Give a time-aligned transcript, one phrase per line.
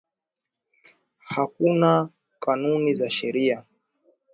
[1.23, 2.09] Hakuna
[2.43, 3.63] kanuni za sheria